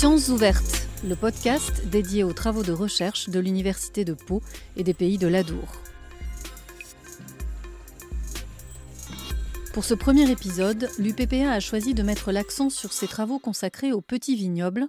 [0.00, 4.40] Sciences ouvertes, le podcast dédié aux travaux de recherche de l'Université de Pau
[4.74, 5.68] et des pays de l'Adour.
[9.74, 14.00] Pour ce premier épisode, l'UPPA a choisi de mettre l'accent sur ses travaux consacrés aux
[14.00, 14.88] petits vignobles,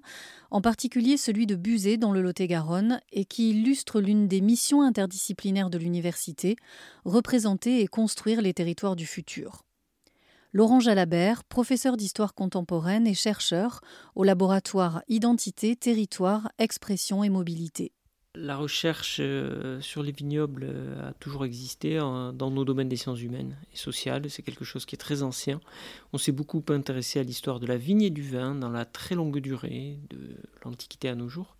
[0.49, 5.69] en particulier celui de Buzet dans le Lot-et-Garonne, et qui illustre l'une des missions interdisciplinaires
[5.69, 6.55] de l'université,
[7.03, 9.65] représenter et construire les territoires du futur.
[10.53, 13.79] Laurent Jalabert, professeur d'histoire contemporaine et chercheur
[14.15, 17.93] au laboratoire Identité, Territoire, Expression et Mobilité.
[18.35, 23.21] La recherche euh, sur les vignobles euh, a toujours existé dans nos domaines des sciences
[23.21, 24.29] humaines et sociales.
[24.29, 25.61] C'est quelque chose qui est très ancien.
[26.11, 29.15] On s'est beaucoup intéressé à l'histoire de la vigne et du vin dans la très
[29.15, 31.55] longue durée de l'Antiquité à nos jours.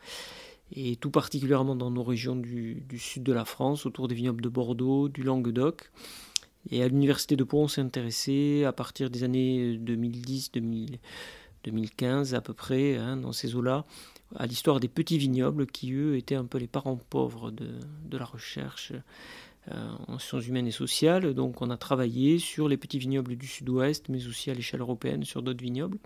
[0.74, 4.50] Et tout particulièrement dans nos régions du, sud de la France, autour des vignobles de
[4.50, 5.92] Bordeaux, du Languedoc.
[6.70, 10.52] Et à l'université de Pau, on s'est intéressé à partir des années 2010,
[11.64, 13.86] 2015 à peu près, hein, dans ces eaux-là,
[14.36, 17.68] à l'histoire des petits vignobles qui, eux, étaient un peu les parents pauvres de,
[18.06, 18.94] de la recherche
[19.70, 21.36] euh, en sciences humaines et sociales.
[21.36, 25.24] Donc on a travaillé sur les petits vignobles du sud-ouest, mais aussi à l'échelle européenne
[25.24, 26.00] sur d'autres vignobles.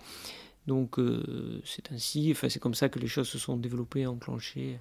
[0.67, 4.79] Donc euh, c'est ainsi, enfin, c'est comme ça que les choses se sont développées, enclenchées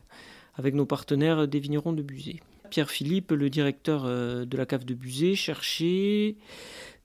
[0.56, 2.40] avec nos partenaires des vignerons de Buzet.
[2.74, 6.34] Pierre Philippe, le directeur euh, de la cave de Buzet, cherchait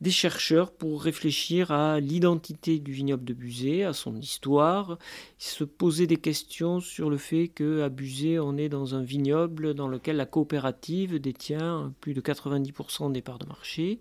[0.02, 4.98] des chercheurs pour réfléchir à l'identité du vignoble de Buzet, à son histoire,
[5.38, 9.88] se poser des questions sur le fait qu'à Buzet, on est dans un vignoble dans
[9.88, 14.00] lequel la coopérative détient plus de 90% des parts de marché.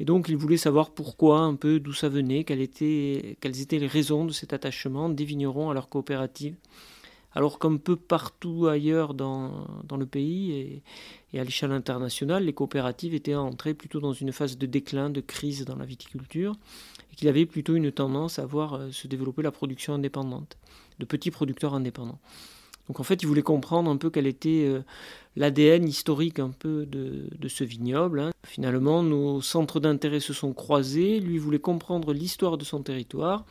[0.00, 4.24] Et donc, il voulait savoir pourquoi, un peu d'où ça venait, quelles étaient les raisons
[4.24, 6.56] de cet attachement des vignerons à leur coopérative
[7.36, 10.82] alors comme peu partout ailleurs dans, dans le pays et,
[11.34, 15.20] et à l'échelle internationale, les coopératives étaient entrées plutôt dans une phase de déclin, de
[15.20, 16.56] crise dans la viticulture,
[17.12, 20.56] et qu'il avait plutôt une tendance à voir euh, se développer la production indépendante,
[20.98, 22.18] de petits producteurs indépendants.
[22.88, 24.80] Donc en fait, il voulait comprendre un peu quel était euh,
[25.36, 28.20] l'ADN historique un peu de, de ce vignoble.
[28.20, 28.30] Hein.
[28.44, 31.20] Finalement, nos centres d'intérêt se sont croisés.
[31.20, 33.44] Lui voulait comprendre l'histoire de son territoire,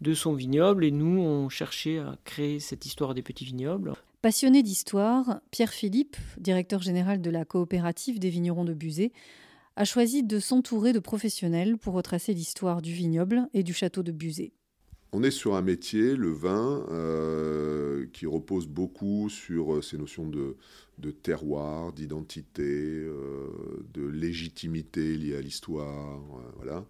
[0.00, 3.94] de son vignoble et nous, on cherchait à créer cette histoire des petits vignobles.
[4.22, 9.12] Passionné d'histoire, Pierre Philippe, directeur général de la coopérative des vignerons de Buzet,
[9.76, 14.12] a choisi de s'entourer de professionnels pour retracer l'histoire du vignoble et du château de
[14.12, 14.52] Buzet.
[15.12, 20.28] On est sur un métier, le vin, euh, qui repose beaucoup sur euh, ces notions
[20.28, 20.56] de,
[21.10, 23.48] terroir, d'identité, euh,
[23.92, 26.20] de légitimité liée à l'histoire.
[26.56, 26.86] voilà.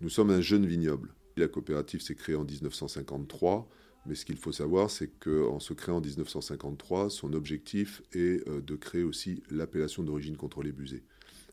[0.00, 1.14] Nous sommes un jeune vignoble.
[1.36, 3.68] La coopérative s'est créée en 1953,
[4.06, 8.60] mais ce qu'il faut savoir, c'est qu'en se créant en 1953, son objectif est euh,
[8.60, 11.04] de créer aussi l'appellation d'origine contrôlée busée.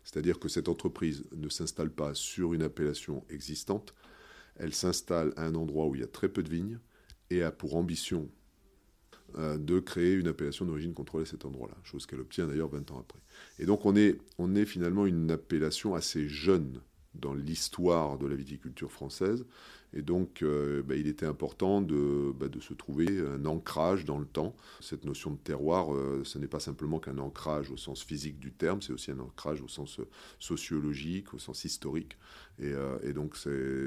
[0.04, 3.94] C'est-à-dire que cette entreprise ne s'installe pas sur une appellation existante,
[4.56, 6.80] elle s'installe à un endroit où il y a très peu de vignes
[7.30, 8.30] et a pour ambition
[9.38, 12.90] euh, de créer une appellation d'origine contrôlée à cet endroit-là, chose qu'elle obtient d'ailleurs 20
[12.92, 13.20] ans après.
[13.60, 16.82] Et donc on est, on est finalement une appellation assez jeune
[17.16, 19.46] dans l'histoire de la viticulture française.
[19.94, 24.20] Et donc, euh, bah, il était important de, bah, de, se trouver un ancrage dans
[24.20, 24.56] le temps.
[24.82, 28.52] Cette notion de terroir, euh, ce n'est pas simplement qu'un ancrage au sens physique du
[28.52, 30.08] terme, c'est aussi un ancrage au sens euh,
[30.40, 32.18] sociologique, au sens historique.
[32.60, 33.38] Et, et donc,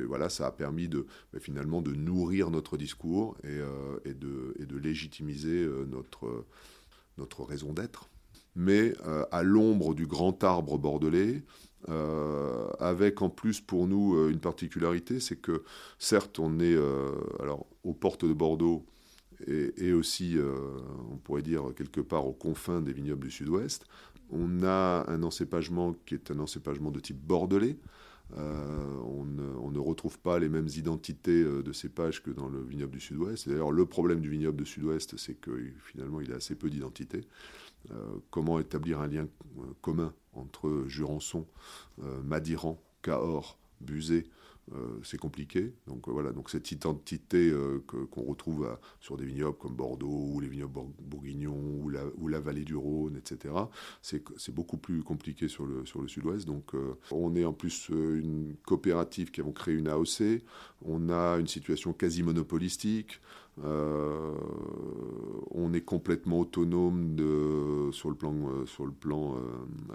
[0.07, 7.45] voilà, ça a permis de, bah, finalement de nourrir notre discours et, de, légitimiser notre
[7.45, 8.09] raison d'être.
[8.57, 8.95] Mais
[9.31, 11.43] à l'ombre du grand arbre bordelais,
[11.89, 15.65] euh, avec en plus pour nous euh, une particularité, c'est que
[15.99, 17.11] certes on est euh,
[17.41, 18.85] alors aux portes de Bordeaux
[19.49, 20.37] et, aussi,
[21.11, 23.87] on pourrait dire quelque part aux confins des vignobles du Sud-Ouest.
[24.31, 27.77] On a un encépagement qui est un encépagement de type bordelais.
[28.37, 33.49] on, ne, retrouve pas les mêmes identités de cépages que dans le vignoble du Sud-Ouest.
[33.49, 35.51] D'ailleurs, le problème du vignoble du Sud-Ouest, c'est que
[35.87, 37.23] finalement, il a assez peu d'identité.
[38.31, 39.27] Comment établir un lien
[39.81, 41.47] commun entre Jurançon,
[42.03, 44.25] euh, Madiran, Cahors, Buzet,
[44.73, 45.75] euh, c'est compliqué.
[45.89, 47.53] Donc euh, voilà, donc cette identité
[47.87, 52.77] qu'on retrouve sur des vignobles comme Bordeaux ou les vignobles bourguignons ou la, vallée du
[52.77, 53.55] Rhône, etc.
[54.03, 56.47] C'est beaucoup plus compliqué sur le, sud-ouest.
[56.47, 56.73] Donc
[57.11, 60.43] on est en plus une coopérative qui avons créé une AOC.
[60.85, 63.21] On a une situation quasi monopolistique.
[63.63, 64.35] Euh,
[65.51, 67.17] on est complètement autonome
[67.93, 68.65] sur le plan, euh,
[69.91, 69.95] euh,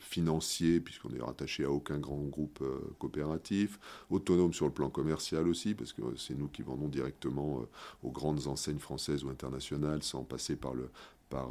[0.00, 2.64] financier, puisqu'on est rattaché à aucun grand groupe
[2.98, 3.78] coopératif.
[4.10, 7.64] Autonome sur le plan commercial aussi, parce que c'est nous qui vendons directement
[8.02, 10.88] aux grandes enseignes françaises ou internationales sans passer par le,
[11.30, 11.48] par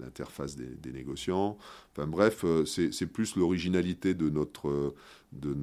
[0.00, 1.56] l'interface des, négociants.
[1.92, 4.94] Enfin bref, c'est plus l'originalité de notre,
[5.32, 5.56] de,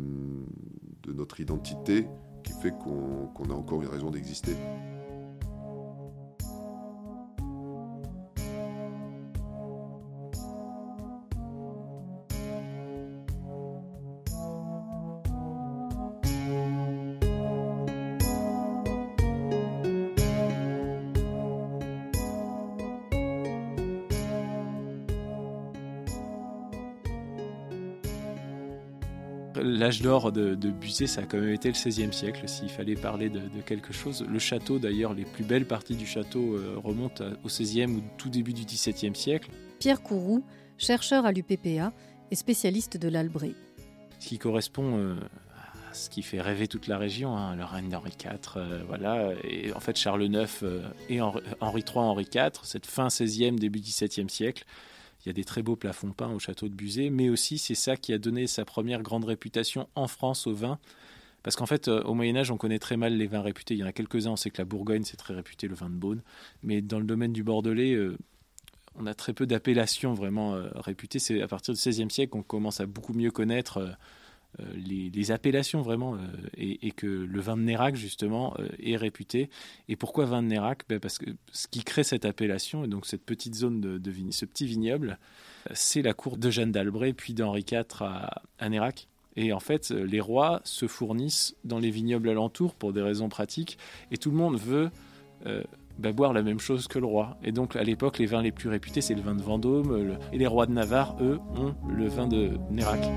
[1.03, 2.07] de, notre identité
[2.43, 4.55] qui fait qu'on a encore une raison d'exister.
[29.61, 32.95] L'âge d'or de, de Buzet, ça a quand même été le XVIe siècle, s'il fallait
[32.95, 34.25] parler de, quelque chose.
[34.27, 38.29] Le château, d'ailleurs, les plus belles parties du château euh, remontent au XVIe ou tout
[38.29, 39.49] début du XVIIe siècle.
[39.79, 40.43] Pierre Courroux,
[40.77, 41.91] chercheur à l'UPPA
[42.31, 43.53] et spécialiste de l'Albret.
[44.19, 45.15] Ce qui correspond euh,
[45.89, 49.31] à ce qui fait rêver toute la région, hein, le règne d'Henri IV, euh, voilà,
[49.43, 50.47] et en fait Charles IX
[51.09, 54.65] et Henri III, Henri IV, cette fin XVIe, début XVIIe siècle,
[55.27, 57.75] il y a des très beaux plafonds peints au château de Buzet, mais aussi c'est
[57.75, 60.79] ça qui a donné sa première grande réputation en France au vin.
[61.43, 63.73] Parce qu'en fait, euh, au Moyen Âge, on connaît très mal les vins réputés.
[63.73, 65.89] Il y en a quelques-uns, on sait que la Bourgogne, c'est très réputé, le vin
[65.89, 66.21] de Beaune.
[66.63, 68.17] Mais dans le domaine du Bordelais, euh,
[68.95, 71.19] on a très peu d'appellations vraiment euh, réputées.
[71.19, 73.97] C'est à partir du XVIe siècle qu'on commence à beaucoup mieux connaître
[74.59, 76.19] euh, les, appellations vraiment euh,
[76.57, 79.49] et, que le vin de Nérac justement euh, est réputé.
[79.87, 80.83] Et pourquoi vin de Nérac?
[80.89, 84.13] Ben Parce que ce qui crée cette appellation et donc cette petite zone de, de
[84.31, 85.19] ce petit vignoble,
[85.73, 89.07] c'est la cour de Jeanne d'Albret puis d'Henri IV à, Nérac.
[89.35, 93.77] Et en fait, les rois se fournissent dans les vignobles alentours pour des raisons pratiques,
[94.09, 94.89] et tout le monde veut
[95.45, 97.37] ben, boire la même chose que le roi.
[97.43, 100.39] Et donc, à l'époque, les vins les plus réputés, c'est le vin de Vendôme, et
[100.39, 103.07] les rois de Navarre, eux, ont le vin de Nérac.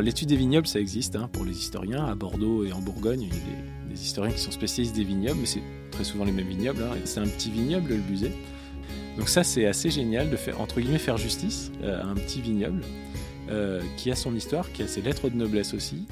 [0.00, 2.04] L'étude des vignobles, ça existe hein, pour les historiens.
[2.04, 5.40] À Bordeaux et en Bourgogne, il y a des, historiens qui sont spécialistes des vignobles,
[5.40, 6.82] mais c'est très souvent les mêmes vignobles.
[6.82, 6.96] Hein.
[7.04, 8.32] C'est un petit vignoble, le Buzet.
[9.16, 12.40] Donc ça, c'est assez génial de faire, entre guillemets, faire justice euh, à un petit
[12.40, 12.82] vignoble
[13.50, 16.06] euh, qui a son histoire, qui a ses lettres de noblesse aussi.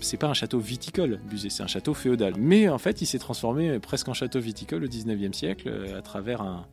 [0.00, 2.34] C'est pas un château viticole, Buzet, c'est un château féodal.
[2.38, 6.02] Mais en fait, il s'est transformé presque en château viticole au 19e siècle euh, à
[6.02, 6.66] travers un,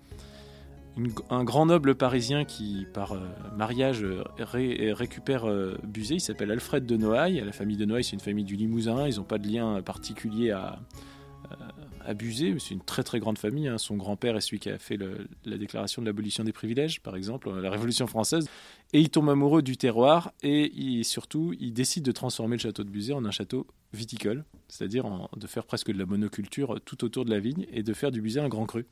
[1.30, 3.20] un grand noble parisien qui, par euh,
[3.56, 4.06] mariage,
[4.38, 7.42] récupère euh, il s'appelle Alfred de Noailles.
[7.46, 9.08] La famille de Noailles, c'est une famille du Limousin.
[9.08, 10.80] Ils n'ont pas de lien particulier à,
[12.06, 12.14] à
[12.60, 13.68] C'est une très très grande famille.
[13.68, 13.78] Hein.
[13.78, 14.98] Son grand-père est celui qui a fait
[15.46, 18.50] la déclaration de l'abolition des privilèges, par exemple, la Révolution française.
[18.94, 22.90] Et il tombe amoureux du terroir et surtout, il décide de transformer le château de
[22.90, 25.06] Buzet en un château viticole, c'est-à-dire
[25.36, 28.22] de faire presque de la monoculture tout autour de la vigne et de faire du
[28.22, 28.86] Buzet un grand cru.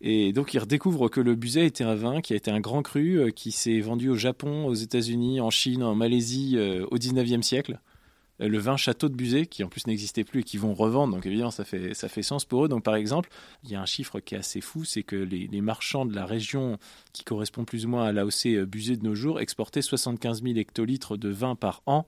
[0.00, 2.82] Et donc il redécouvre que le Buzet était un vin qui a été un grand
[2.82, 6.98] cru, euh, qui s'est vendu au Japon, aux États-Unis, en Chine, en Malaisie euh, au
[6.98, 7.80] 19e siècle.
[8.40, 11.14] Euh, le vin Château de Buzet, qui en plus n'existait plus et qui vont revendre,
[11.14, 12.68] donc évidemment ça fait, ça fait sens pour eux.
[12.68, 13.30] Donc par exemple,
[13.64, 16.26] il y a un chiffre qui est assez fou, c'est que les, marchands de la
[16.26, 16.78] région,
[17.12, 21.16] qui correspond plus ou moins à l'AOC Buzet de nos jours, exportaient 75 000 hectolitres
[21.16, 22.06] de vin par an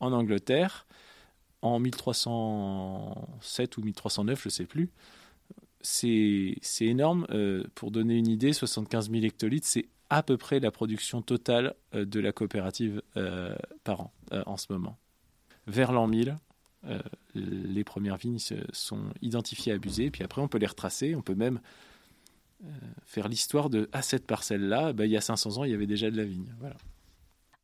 [0.00, 0.86] en Angleterre
[1.62, 4.90] en 1307 ou 1309, je ne sais plus
[5.84, 7.26] c'est énorme.
[7.30, 11.74] Euh, pour donner une idée, 75 000 hectolitres, c'est à peu près la production totale
[11.94, 14.12] euh, de la coopérative euh, par an
[14.46, 14.96] en ce moment.
[15.66, 16.36] Vers l'an 1000,
[17.34, 18.38] les premières vignes
[18.72, 21.60] sont identifiées, abusées, puis après on peut les retracer, on peut même
[23.04, 25.86] faire l'histoire de à cette parcelle-là, bah, il y a 500 ans, il y avait
[25.86, 26.54] déjà de la vigne.
[26.60, 26.76] Voilà.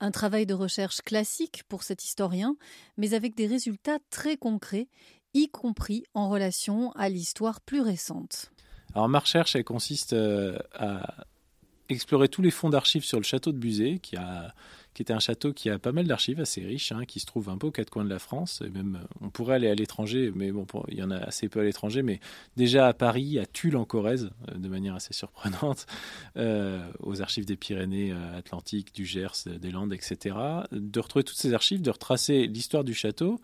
[0.00, 2.57] Un travail de recherche classique pour cet historien,
[2.97, 4.88] mais avec des résultats très concrets
[5.35, 8.50] y compris en relation à l'histoire plus récente.
[8.95, 11.25] Alors ma recherche, elle consiste euh, à
[11.88, 14.54] explorer tous les fonds d'archives sur le château de Buzet, qui, a,
[15.04, 17.59] qui un château qui a pas mal d'archives assez riches, hein, qui se trouve un
[17.59, 18.62] peu aux quatre coins de la France.
[18.64, 21.61] Et même, on pourrait aller à l'étranger, mais bon, il y en a assez peu
[21.61, 22.02] à l'étranger.
[22.02, 22.21] Mais
[22.57, 25.87] déjà à Paris, à Tulle en Corrèze, euh, de manière assez surprenante,
[26.37, 30.37] euh, aux archives des Pyrénées Atlantiques, du Gers, des Landes, etc.
[30.73, 33.40] De retrouver toutes ces archives, de retracer l'histoire du château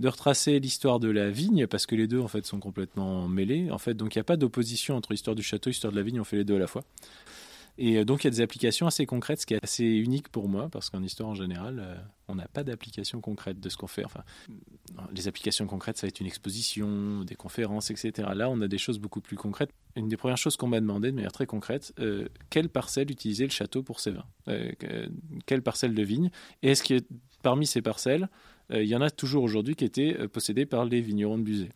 [0.00, 3.70] de retracer l'histoire de la vigne parce que les deux en fait sont complètement mêlés
[3.70, 5.96] en fait donc il n'y a pas d'opposition entre histoire du château et histoire de
[5.96, 6.82] la vigne on fait les deux à la fois
[7.76, 10.28] et euh, donc il y a des applications assez concrètes ce qui est assez unique
[10.28, 11.96] pour moi parce qu'en histoire en général euh,
[12.28, 14.04] on n'a pas d'application concrète de ce qu'on fait.
[14.04, 14.22] Enfin
[15.12, 18.78] les applications concrètes ça va être une exposition des conférences etc là on a des
[18.78, 19.70] choses beaucoup plus concrètes.
[19.96, 23.44] Une des premières choses qu'on m'a demandé de manière très concrète euh, quelle parcelle utiliser
[23.44, 24.26] le château pour ses vins?
[25.46, 26.30] Quelle parcelle de vigne?
[26.62, 27.04] Et est-ce que
[27.42, 28.28] parmi ces parcelles
[28.70, 31.70] il y en a toujours aujourd'hui qui étaient possédés par les vignerons de Buzet?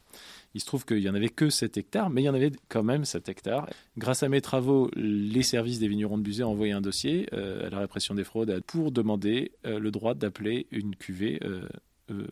[0.54, 2.52] Il se trouve qu'il n'y en avait que 7 hectares, mais il y en avait
[2.68, 3.68] quand même 7 hectares.
[3.96, 7.66] Grâce à mes travaux, les services des vignerons de Buzet ont envoyé un dossier euh,
[7.66, 11.40] à la répression des fraudes pour demander le droit d'appeler une cuvée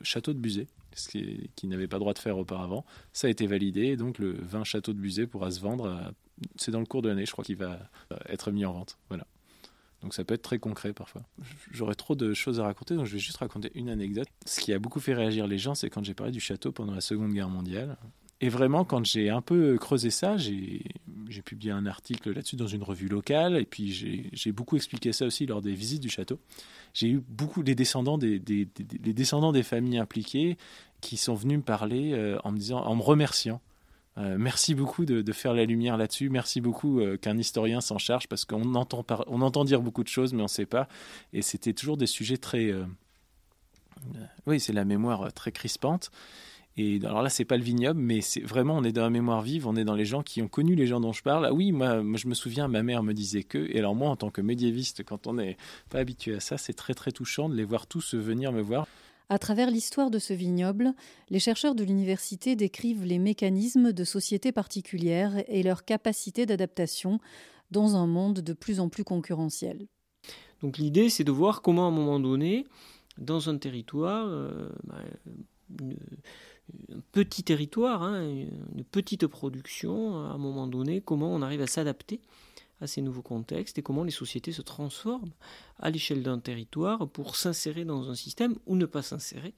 [0.02, 2.84] Château de Buzet, ce qui, n'avait pas droit de faire auparavant.
[3.12, 6.14] Ça a été validé, donc le vin Château de Buzet pourra se vendre.
[6.56, 7.90] C'est dans le cours de l'année, je crois qu'il va
[8.28, 8.98] être mis en vente.
[9.08, 9.26] Voilà.
[10.06, 11.22] Donc ça peut être très concret parfois.
[11.72, 14.28] J'aurais trop de choses à raconter, donc je vais juste raconter une anecdote.
[14.44, 16.94] Ce qui a beaucoup fait réagir les gens, c'est quand j'ai parlé du château pendant
[16.94, 17.96] la Seconde Guerre mondiale.
[18.40, 20.84] Et vraiment, quand j'ai un peu creusé ça, j'ai
[21.44, 23.90] publié un article là-dessus dans une revue locale, et puis
[24.32, 26.38] j'ai beaucoup expliqué ça aussi lors des visites du château.
[26.94, 28.68] J'ai eu beaucoup des descendants des, des,
[29.12, 30.56] descendants des familles impliquées
[31.00, 33.60] qui sont venus me parler euh, en me disant, en me remerciant.
[34.18, 36.30] Euh, merci beaucoup de, faire la lumière là-dessus.
[36.30, 40.08] Merci beaucoup euh, qu'un historien s'en charge parce qu'on entend, on entend dire beaucoup de
[40.08, 40.88] choses, mais on ne sait pas.
[41.32, 42.72] Et c'était toujours des sujets très.
[44.46, 46.10] oui, c'est la mémoire très crispante.
[46.78, 49.40] Et alors là, c'est pas le vignoble, mais c'est vraiment, on est dans la mémoire
[49.40, 51.46] vive, on est dans les gens qui ont connu les gens dont je parle.
[51.46, 53.66] Ah oui, moi, je me souviens, ma mère me disait que.
[53.70, 55.56] Et alors moi, en tant que médiéviste, quand on n'est
[55.88, 58.86] pas habitué à ça, c'est très très touchant de les voir tous venir me voir.
[59.28, 60.94] À travers l'histoire de ce vignoble,
[61.30, 67.18] les chercheurs de l'université décrivent les mécanismes de sociétés particulières et leur capacité d'adaptation
[67.72, 69.88] dans un monde de plus en plus concurrentiel.
[70.62, 72.66] Donc l'idée, c'est de voir comment, à un moment donné,
[73.18, 75.02] dans un territoire, euh, bah,
[75.80, 81.66] un petit territoire, hein, une petite production, à un moment donné, comment on arrive à
[81.66, 82.20] s'adapter
[82.80, 85.32] à ces nouveaux contextes et comment les sociétés se transforment
[85.78, 89.54] à l'échelle d'un territoire pour s'insérer dans un système ou ne pas s'insérer.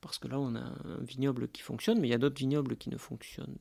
[0.00, 2.76] Parce que là, on a un vignoble qui fonctionne, mais il y a d'autres vignobles
[2.76, 3.56] qui ne fonctionnent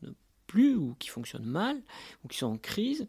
[0.47, 1.81] plus ou qui fonctionnent mal
[2.23, 3.07] ou qui sont en crise.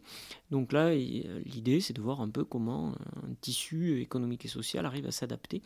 [0.51, 5.05] Donc là, l'idée, c'est de voir un peu comment un tissu économique et social arrive
[5.05, 5.61] à s'adapter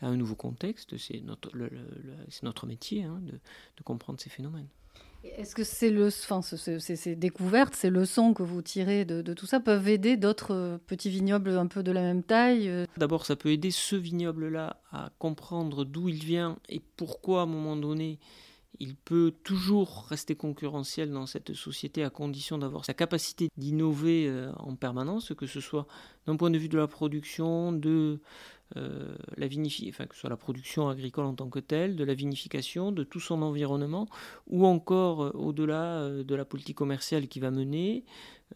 [0.00, 0.96] à un nouveau contexte.
[0.96, 4.68] C'est notre, métier hein, de, comprendre ces phénomènes.
[5.24, 10.16] Est-ce que ces découvertes, ces leçons que vous tirez de, de tout ça peuvent aider
[10.16, 13.70] d'autres euh, petits vignobles un peu de la même taille euh D'abord, ça peut aider
[13.70, 18.20] ce vignoble-là à comprendre d'où il vient et pourquoi, à un moment donné,
[18.80, 24.52] il peut toujours rester concurrentiel dans cette société à condition d'avoir sa capacité d'innover euh,
[24.58, 25.86] en permanence, que ce soit
[26.26, 28.20] d'un point de vue de la production, de
[28.76, 32.92] euh, la que ce soit la production agricole en tant que telle, de la vinification,
[32.92, 34.08] de tout son environnement,
[34.46, 38.04] ou encore euh, au-delà euh, de la politique commerciale qui va mener,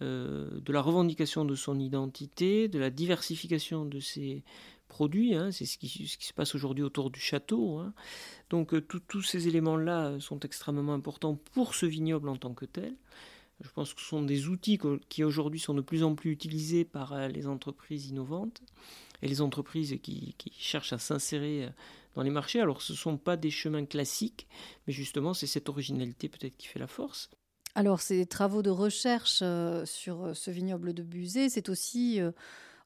[0.01, 4.43] de la revendication de son identité, de la diversification de ses
[4.89, 5.35] produits.
[5.35, 7.77] Hein, c'est ce qui, ce qui, se passe aujourd'hui autour du château.
[7.77, 7.93] Hein.
[8.49, 12.97] Donc tous ces éléments-là sont extrêmement importants pour ce vignoble en tant que tel.
[13.61, 16.87] Je pense que ce sont des outils qui aujourd'hui sont de plus en plus utilisés
[16.87, 18.63] par les entreprises innovantes
[19.23, 21.71] et les entreprises qui, cherchent à s'insérer euh,
[22.15, 22.61] dans les marchés.
[22.61, 24.47] Alors ce ne sont pas des chemins classiques,
[24.87, 27.31] mais justement c'est cette originalité peut-être qui fait la force.
[27.75, 32.21] Alors ces travaux de recherche euh, sur euh, ce vignoble de Buzet, c'est aussi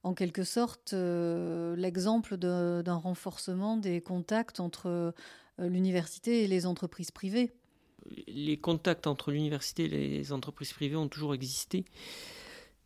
[0.02, 5.12] en quelque sorte l'exemple d'un renforcement des contacts entre
[5.59, 7.50] l'université et les entreprises privées.
[8.28, 11.85] Les contacts entre l'université et les entreprises privées ont toujours existé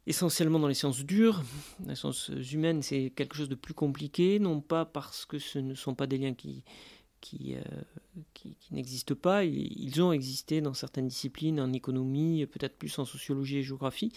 [0.07, 1.43] essentiellement dans les sciences dures.
[1.87, 5.75] Les sciences humaines, c'est quelque chose de plus compliqué, non pas parce que ce ne
[5.75, 6.63] sont pas des liens qui,
[7.21, 7.61] qui, euh,
[8.35, 9.45] qui, n'existent pas.
[9.45, 14.13] Ils ont existé dans certaines disciplines, en économie, peut-être plus en sociologie et géographie.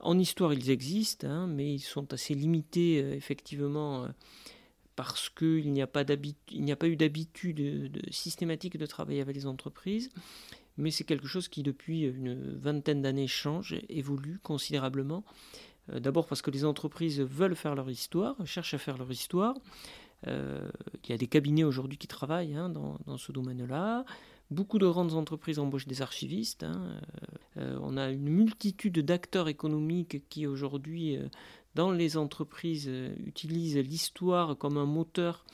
[0.00, 4.08] En histoire, ils existent, hein, mais ils sont assez limités, euh, effectivement, euh,
[4.96, 10.10] parce qu'il n'y a, pas a pas eu d'habitude systématique de travailler avec les entreprises
[10.76, 15.24] mais c'est quelque chose qui depuis une vingtaine d'années change, évolue considérablement.
[15.90, 19.54] Euh, d'abord parce que les entreprises veulent faire leur histoire, cherchent à faire leur histoire.
[20.28, 20.70] Euh,
[21.04, 24.04] il y a des cabinets aujourd'hui qui travaillent hein, dans, ce domaine-là.
[24.50, 26.62] Beaucoup de grandes entreprises embauchent des archivistes.
[26.62, 27.00] Hein.
[27.56, 31.18] Euh, on a une multitude d'acteurs économiques qui aujourd'hui,
[31.74, 32.90] dans les entreprises,
[33.26, 35.44] utilisent l'histoire comme un moteur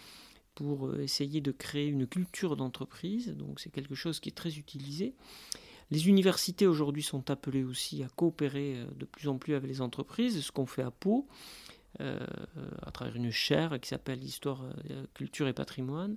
[0.58, 3.28] pour euh, essayer de créer une culture d'entreprise.
[3.28, 5.14] Donc c'est quelque chose qui est très utilisé.
[5.92, 9.80] Les universités aujourd'hui sont appelées aussi à coopérer euh, de plus en plus avec les
[9.80, 11.28] entreprises, ce qu'on fait à Pau,
[12.00, 12.18] euh,
[12.82, 14.64] à travers une chaire qui s'appelle Histoire,
[15.14, 16.16] Culture et Patrimoine.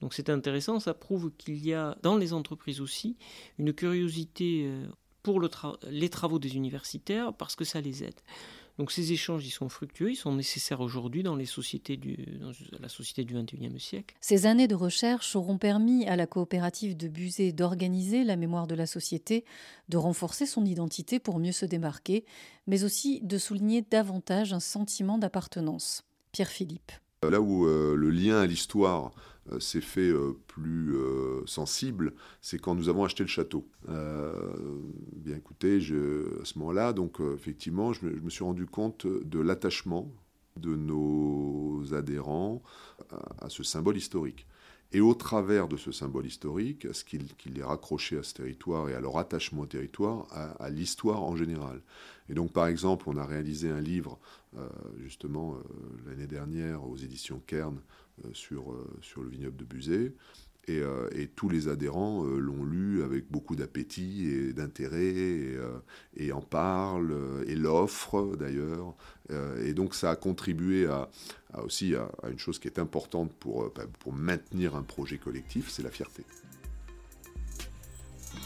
[0.00, 3.16] Donc c'est intéressant, ça prouve qu'il y a dans les entreprises aussi
[3.56, 4.68] une curiosité
[5.22, 5.40] pour
[5.88, 8.20] les travaux des universitaires parce que ça les aide.
[8.78, 11.98] Donc ces échanges, ils sont fructueux, ils sont nécessaires aujourd'hui dans, les sociétés
[12.78, 14.14] la société du XXIe siècle.
[14.20, 18.74] Ces années de recherche auront permis à la coopérative de Buzet d'organiser la mémoire de
[18.74, 19.44] la société,
[19.88, 22.24] de renforcer son identité pour mieux se démarquer,
[22.66, 26.02] mais aussi de souligner davantage un sentiment d'appartenance.
[26.32, 26.92] Pierre Philippe.
[27.22, 29.12] Là où euh, le lien à l'histoire
[29.50, 30.94] euh, s'est fait euh, plus
[31.46, 33.66] sensible, c'est quand nous avons acheté le château.
[33.88, 40.10] bien écoutez, je, à ce moment-là, donc effectivement, je me, suis rendu compte de l'attachement
[40.56, 42.62] de nos adhérents
[43.40, 44.46] à, ce symbole historique.
[44.92, 48.94] Et au travers de ce symbole historique, ce qu'il est raccroché à ce territoire et
[48.94, 51.82] à leur attachement au territoire, à, l'histoire en général.
[52.28, 54.18] Et donc, par exemple, on a réalisé un livre,
[54.56, 54.68] euh,
[55.02, 57.80] justement, euh, l'année dernière aux éditions Kern
[58.24, 60.12] euh, sur, sur le vignoble de Buzet.
[60.68, 60.82] Et,
[61.36, 65.54] tous les adhérents l'ont lu avec beaucoup d'appétit et d'intérêt
[66.16, 68.94] et, en parlent et l'offrent d'ailleurs.
[69.62, 71.08] et donc ça a contribué à,
[71.62, 75.82] aussi à, une chose qui est importante pour, bah, pour maintenir un projet collectif, c'est
[75.82, 76.24] la fierté.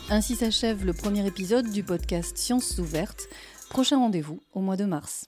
[0.08, 3.28] Ainsi s'achève le premier épisode du podcast Sciences ouvertes.
[3.68, 5.26] Prochain rendez-vous au mois de mars.